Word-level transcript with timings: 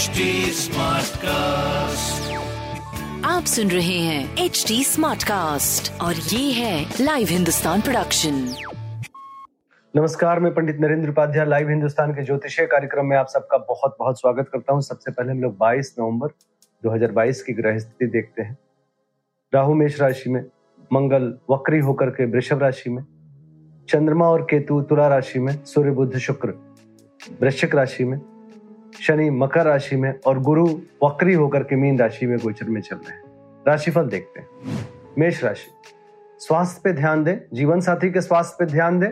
HD 0.00 0.24
Smartcast. 0.56 2.28
आप 3.26 3.44
सुन 3.44 3.70
रहे 3.70 3.98
हैं 3.98 4.44
एच 4.44 4.64
डी 4.68 4.84
स्मार्ट 4.84 5.22
कास्ट 5.22 6.00
और 6.02 6.14
ये 6.14 6.52
है 6.52 6.94
लाइव 7.00 7.28
हिंदुस्तान 7.30 7.80
प्रोडक्शन 7.80 8.38
नमस्कार 9.96 10.40
मैं 10.40 10.54
पंडित 10.54 10.76
नरेंद्र 10.80 11.10
उपाध्याय 11.10 11.46
लाइव 11.46 11.68
हिंदुस्तान 11.68 12.12
के 12.12 12.24
ज्योतिषीय 12.24 12.66
कार्यक्रम 12.66 13.06
में 13.06 13.16
आप 13.16 13.26
सबका 13.28 13.58
बहुत 13.68 13.96
बहुत 13.98 14.20
स्वागत 14.20 14.48
करता 14.52 14.72
हूँ। 14.72 14.82
सबसे 14.82 15.10
पहले 15.10 15.32
हम 15.32 15.42
लोग 15.42 15.58
22 15.58 15.92
नवंबर 15.98 16.28
2022 16.82 17.42
की 17.42 17.52
ग्रह 17.52 17.78
स्थिति 17.78 18.06
देखते 18.06 18.42
हैं। 18.42 18.56
राहु 19.52 19.74
मेष 19.74 20.00
राशि 20.00 20.30
में 20.30 20.44
मंगल 20.92 21.32
वक्री 21.50 21.78
होकर 21.78 22.10
के 22.10 22.30
वृषभ 22.32 22.62
राशि 22.62 22.90
में 22.90 23.04
चंद्रमा 23.88 24.30
और 24.30 24.46
केतु 24.50 24.80
तुला 24.82 25.08
राशि 25.08 25.38
में 25.38 25.54
सूर्य 25.64 25.90
बुध 25.90 26.18
शुक्र 26.28 26.54
वृश्चिक 27.40 27.74
राशि 27.74 28.04
में 28.04 28.20
शनि 29.06 29.30
मकर 29.30 29.64
राशि 29.64 29.96
में 29.96 30.14
और 30.26 30.38
गुरु 30.38 30.66
वक्री 31.04 31.34
होकर 31.34 31.62
के 31.62 31.76
मीन 31.76 31.98
राशि 31.98 32.26
में 32.26 32.38
गोचर 32.38 32.66
में 32.66 32.80
चल 32.80 32.96
रहे 32.96 33.12
हैं। 33.12 33.22
राशिफल 33.68 34.02
देखते 34.02 34.40
हैं। 34.40 34.48
मेष 35.18 35.44
राशि। 35.44 35.90
स्वास्थ्य 36.38 36.80
पे 36.84 36.92
ध्यान 36.92 37.24
दें, 37.24 37.36
जीवन 37.52 37.80
साथी 37.80 38.10
के 38.10 38.20
स्वास्थ्य 38.20 38.56
पे 38.58 38.72
ध्यान 38.72 39.00
दें। 39.00 39.10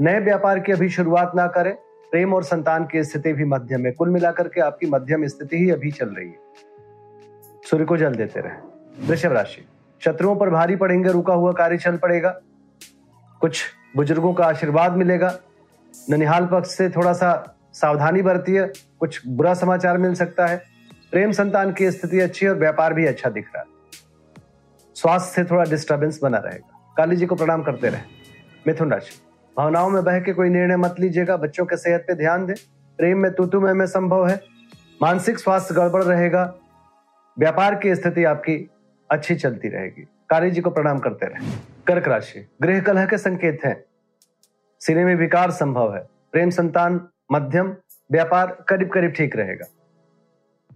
नए 0.00 0.20
व्यापार 0.20 0.58
की 0.58 0.72
अभी 0.72 0.88
शुरुआत 0.88 1.32
ना 1.34 1.46
करें। 1.46 1.74
प्रेम 2.10 2.34
और 2.34 2.42
संतान 2.42 2.84
की 2.84 3.04
स्थिति 3.04 3.32
भी 3.32 3.44
मध्यम 3.44 3.86
है 3.86 3.92
कुल 3.92 4.08
मिलाकर 4.08 4.48
के 4.48 4.60
आपकी 4.60 4.86
मध्यम 4.86 5.26
स्थिति 5.26 5.56
ही 5.56 5.70
अभी 5.70 5.90
चल 5.90 6.08
रही 6.08 6.28
है। 6.28 6.36
सूर्य 7.70 7.84
को 7.84 7.96
जल 7.96 8.14
देते 8.14 8.40
रहे। 8.40 8.52
वृषभ 9.08 9.32
राशि। 9.32 9.68
शत्रुओं 10.00 10.36
पर 10.36 10.50
भारी 10.50 10.76
पड़ेंगे, 10.76 11.08
रुका 11.08 11.34
हुआ 11.34 11.52
कार्य 11.52 11.78
चल 11.78 11.96
पड़ेगा। 11.96 12.40
कुछ 13.40 13.64
बुज़ुर्गों 13.96 14.34
का 14.34 14.44
आशीर्वाद 14.44 14.92
मिलेगा। 14.92 15.38
ननिहाल 16.10 16.46
पक्ष 16.46 16.68
से 16.68 16.88
थोड़ा 16.88 17.12
सा 17.12 17.50
सावधानी 17.74 18.22
बरतिए 18.22 18.66
कुछ 19.00 19.26
बुरा 19.26 19.54
समाचार 19.54 19.98
मिल 19.98 20.14
सकता 20.14 20.46
है। 20.46 20.56
प्रेम 21.10 21.32
संतान 21.32 21.72
की 21.72 21.90
स्थिति 21.90 22.20
अच्छी 22.20 22.46
और 22.46 22.56
व्यापार 22.56 22.94
भी 22.94 23.06
अच्छा 23.06 23.30
दिख 23.30 23.46
रहा 23.56 23.58
है। 23.58 23.66
स्वास्थ्य 24.94 25.32
से 25.32 25.50
थोड़ा 25.50 25.64
डिस्टरबेंस 25.64 26.20
बना 26.22 26.38
रहेगा। 26.38 26.94
काली 26.96 27.16
जी 27.16 27.26
को 27.26 27.34
प्रणाम 27.34 27.62
करते 27.62 27.88
रहे। 27.88 28.00
मिथुन 28.66 28.90
राशि 28.90 29.20
भावनाओं 29.56 29.90
में 29.90 30.04
बह 30.04 30.20
के 30.20 30.32
कोई 30.32 30.48
निर्णय 30.48 30.76
मत 30.76 30.94
लीजिएगा। 31.00 31.36
बच्चों 31.36 31.64
के 31.64 31.76
सेहत 31.76 32.04
पे 32.08 32.14
ध्यान 32.14 32.46
दें। 32.46 32.54
प्रेम 32.98 33.18
में 33.18 33.34
तुतु 33.34 33.60
में, 33.60 33.72
में 33.72 33.86
संभव 33.86 34.28
है। 34.28 34.40
मानसिक 35.02 35.38
स्वास्थ्य 35.38 35.74
गड़बड़ 35.74 36.02
रहेगा। 36.02 36.54
व्यापार 37.38 37.74
की 37.74 37.94
स्थिति 37.94 38.24
आपकी 38.24 38.70
अच्छी 39.10 39.34
चलती 39.34 39.68
रहेगी। 39.68 40.08
काली 40.30 40.50
जी 40.50 40.60
को 40.60 40.70
प्रणाम 40.70 40.98
करते 40.98 41.26
रहे। 41.26 41.50
कर्क 41.86 42.08
राशि 42.08 42.48
गृह 42.62 42.80
कलह 42.80 43.06
के 43.06 43.18
संकेत 43.18 43.60
हैं। 43.64 43.84
सिने 44.80 45.04
में 45.04 45.14
विकार 45.14 45.50
संभव 45.50 45.94
है। 45.94 46.08
प्रेम 46.32 46.50
संतान 46.50 47.08
मध्यम, 47.30 47.74
व्यापार 48.10 48.56
करीब 48.68 48.88
करीब 48.88 49.12
ठीक 49.12 49.36
रहेगा। 49.36 49.66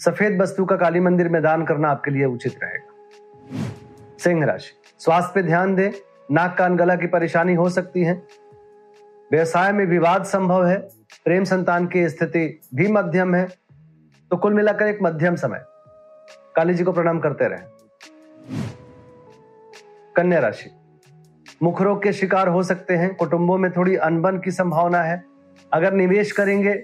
सफ़ेद 0.00 0.40
वस्तु 0.42 0.64
का 0.64 0.76
काली 0.76 1.00
मंदिर 1.00 1.28
में 1.28 1.42
दान 1.42 1.64
करना 1.64 1.90
आपके 1.90 2.10
लिए 2.10 2.24
उचित 2.26 2.58
रहेगा। 2.62 4.18
सिंह 4.18 4.44
राशि, 4.44 4.72
स्वास्थ्य 5.00 5.32
पे 5.34 5.42
ध्यान 5.42 5.74
दें 5.74 5.90
नाक 6.30 6.56
कान 6.58 6.76
गला 6.76 6.96
की 6.96 7.06
परेशानी 7.06 7.54
हो 7.54 7.68
सकती 7.68 8.04
है। 8.04 8.14
व्यवसाय 9.30 9.72
में 9.72 9.84
विवाद 9.86 10.24
संभव 10.24 10.66
है, 10.66 10.76
प्रेम 11.24 11.44
संतान 11.44 11.86
की 11.86 12.08
स्थिति 12.08 12.60
भी 12.74 12.88
मध्यम 12.88 13.34
है 13.34 13.46
तो 14.30 14.36
कुल 14.36 14.54
मिलाकर 14.54 14.86
एक 14.86 14.98
मध्यम 15.02 15.34
समय। 15.36 15.64
काली 16.56 16.74
जी 16.74 16.84
को 16.84 16.92
प्रणाम 16.92 17.18
करते 17.20 17.48
रहे। 17.48 17.70
कन्या 20.16 20.38
राशि 20.38 20.70
मुख 21.62 21.82
रोग 21.82 22.02
के 22.02 22.12
शिकार 22.12 22.48
हो 22.48 22.62
सकते 22.62 22.94
हैं, 22.94 23.14
कुटुंबों 23.14 23.58
में 23.58 23.70
थोड़ी 23.72 23.96
अनबन 23.96 24.38
की 24.38 24.50
संभावना 24.50 25.02
है 25.02 25.31
अगर 25.72 25.92
निवेश 25.92 26.32
करेंगे 26.32 26.74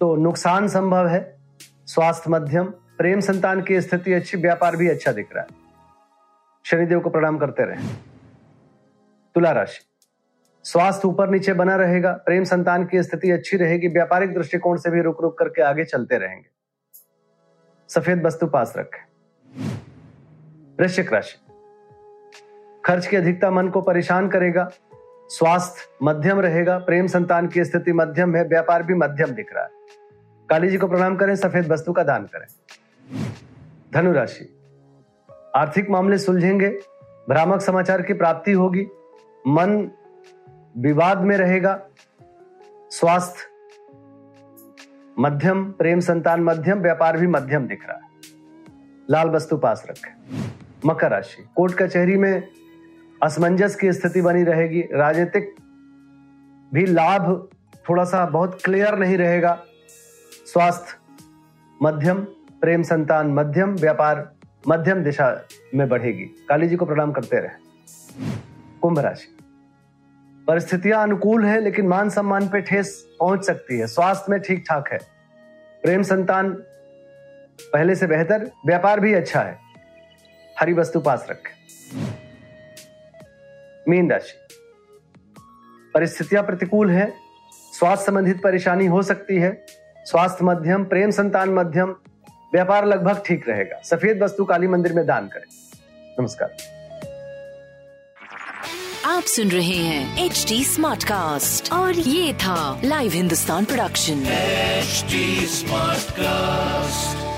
तो 0.00 0.16
नुकसान 0.16 0.68
संभव 0.68 1.06
है, 1.06 1.38
स्वास्थ्य 1.86 2.30
मध्यम, 2.30 2.64
प्रेम 2.66 3.20
संतान 3.20 3.62
की 3.62 3.80
स्थिति 3.80 4.12
अच्छी, 4.12 4.36
व्यापार 4.36 4.76
भी 4.76 4.88
अच्छा 4.88 5.12
दिख 5.12 5.28
रहा 5.36 5.46
है। 5.50 5.56
शनिदेव 6.64 7.00
को 7.00 7.10
प्रणाम 7.10 7.38
करते 7.38 7.62
रहे। 7.62 7.86
तुला 9.34 9.52
राशि। 9.52 9.86
स्वास्थ्य 10.64 11.08
ऊपर 11.08 11.28
नीचे 11.28 11.52
बना 11.52 11.76
रहेगा, 11.76 12.12
प्रेम 12.12 12.44
संतान 12.44 12.86
की 12.86 13.02
स्थिति 13.02 13.30
अच्छी 13.30 13.56
रहेगी, 13.56 13.88
व्यापारिक 13.88 14.34
दृष्टिकोण 14.34 14.76
से 14.76 14.90
भी 14.90 15.00
रुक 15.00 15.22
रुक 15.22 15.38
करके 15.38 15.62
आगे 15.62 15.84
चलते 15.84 16.18
रहेंगे। 16.18 16.48
सफ़ेद 17.88 18.26
वस्तु 18.26 18.46
पास 18.46 18.74
रखें। 18.76 19.06
वृश्चिक 20.80 21.12
राशि। 21.12 21.52
खर्च 22.84 23.06
की 23.06 23.16
अधिकता 23.16 23.50
मन 23.50 23.68
को 23.68 23.80
परेशान 23.80 24.28
करेगा 24.28 24.70
स्वास्थ्य 25.30 25.80
मध्यम 26.02 26.40
रहेगा, 26.40 26.78
प्रेम 26.78 27.06
संतान 27.06 27.46
की 27.46 27.64
स्थिति 27.64 27.92
मध्यम 27.92 28.36
है, 28.36 28.44
व्यापार 28.44 28.82
भी 28.82 28.94
मध्यम 28.94 29.26
दिख 29.26 29.54
रहा 29.54 29.64
है। 29.64 29.70
काली 30.48 30.68
जी 30.68 30.76
को 30.76 30.86
प्रणाम 30.86 31.16
करें, 31.16 31.36
सफ़ेद 31.36 31.72
वस्तु 31.72 31.92
का 31.92 32.02
दान 32.02 32.24
करें। 32.24 32.46
धनु 33.94 34.12
राशि 34.12 34.56
आर्थिक 35.56 35.90
मामले 35.90 36.18
सुलझेंगे, 36.18 36.68
भ्रामक 37.28 37.60
समाचार 37.60 38.02
की 38.02 38.12
प्राप्ति 38.12 38.52
होगी, 38.52 38.86
मन 39.46 39.90
विवाद 40.78 41.20
में 41.20 41.36
रहेगा, 41.36 41.86
स्वास्थ्य 42.90 43.48
मध्यम, 45.18 45.64
प्रेम 45.70 46.00
संतान 46.00 46.40
मध्यम, 46.40 46.78
व्यापार 46.78 47.16
भी 47.16 47.26
मध्यम 47.26 47.66
दिख 47.66 47.88
रहा 47.88 47.96
है। 47.96 48.10
लाल 49.10 49.28
वस्तु 49.28 49.56
पास 49.56 49.86
रखें। 49.90 50.50
मकर 50.86 51.10
राशि 51.10 51.48
कोर्ट 51.56 51.74
कचहरी 51.74 52.16
में 52.16 52.48
असमंजस 53.22 53.76
की 53.76 53.92
स्थिति 53.92 54.22
बनी 54.22 54.42
रहेगी। 54.42 54.84
राजनीतिक 54.92 55.54
भी 56.74 56.86
लाभ 56.86 57.48
थोड़ा 57.88 58.04
सा 58.04 58.26
बहुत 58.26 58.62
क्लियर 58.64 58.98
नहीं 58.98 59.18
रहेगा। 59.18 59.64
स्वास्थ्य 60.46 60.98
मध्यम, 61.82 62.20
प्रेम 62.60 62.82
संतान 62.82 63.26
मध्यम, 63.26 63.74
व्यापार 63.74 64.32
मध्यम 64.68 65.04
दिशा 65.04 65.42
में 65.74 65.88
बढ़ेगी। 65.88 66.24
काली 66.48 66.68
जी 66.68 66.76
को 66.76 66.86
प्रणाम 66.86 67.12
करते 67.12 67.36
रहे। 67.36 67.50
कुंभ 68.82 68.98
राशि। 68.98 69.36
परिस्थितियाँ 70.48 71.02
अनुकूल 71.02 71.44
है, 71.44 71.60
लेकिन 71.60 71.88
मान 71.88 72.10
सम्मान 72.10 72.48
पे 72.48 72.60
ठेस 72.60 73.06
पहुँच 73.20 73.44
सकती 73.44 73.78
है। 73.78 73.86
स्वास्थ्य 73.86 74.26
में 74.30 74.40
ठीक 74.40 74.64
ठाक 74.68 74.88
है। 74.92 74.98
प्रेम 75.82 76.02
संतान 76.02 76.52
पहले 77.62 77.94
से 77.94 78.06
बेहतर, 78.06 78.50
व्यापार 78.66 79.00
भी 79.00 79.14
अच्छा 79.14 79.40
है। 79.40 79.58
हरी 80.60 80.72
वस्तु 80.72 81.00
पास 81.00 81.26
रखें। 81.30 81.59
मीन 83.88 84.10
राशि 84.10 84.38
परिस्थितियाँ 85.94 86.42
प्रतिकूल 86.44 86.90
है 86.90 87.12
स्वास्थ्य 87.78 88.06
संबंधित 88.06 88.40
परेशानी 88.42 88.86
हो 88.86 89.02
सकती 89.02 89.36
है 89.36 89.52
स्वास्थ्य 90.06 90.44
मध्यम 90.44 90.84
प्रेम 90.84 91.10
संतान 91.10 91.54
मध्यम 91.54 91.94
व्यापार 92.52 92.86
लगभग 92.86 93.22
ठीक 93.26 93.48
रहेगा। 93.48 93.80
सफ़ेद 93.84 94.22
वस्तु 94.22 94.44
काली 94.44 94.66
मंदिर 94.66 94.92
में 94.92 95.06
दान 95.06 95.28
करें। 95.28 95.48
नमस्कार। 96.20 96.56
आप 99.06 99.22
सुन 99.22 99.48
रहे 99.48 99.76
हैं 99.76 100.24
एच 100.24 100.44
डी 100.48 100.64
स्मार्ट 100.64 101.04
कास्ट 101.04 101.72
और 101.72 101.98
ये 101.98 102.34
था 102.34 102.80
live 102.84 103.12
Hindustan 103.12 103.64
production 103.64 104.24
HD 104.82 105.24
Smartcast. 105.56 107.29